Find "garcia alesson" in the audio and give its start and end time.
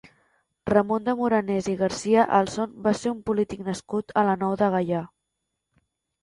1.81-2.73